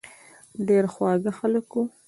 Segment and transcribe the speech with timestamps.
[0.67, 1.83] ډېر خواږه خلک وو.